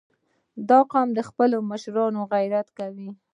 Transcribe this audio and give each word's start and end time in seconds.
•دا 0.69 0.79
قوم 0.91 1.07
د 1.17 1.19
خپلو 1.29 1.57
مشرانو 1.71 2.21
عزت 2.35 2.67
کوي. 2.77 3.09